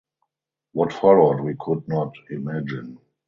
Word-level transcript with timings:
What 0.71 0.93
followed 0.93 1.41
we 1.41 1.53
could 1.59 1.87
not 1.87 2.15
imagine. 2.31 2.97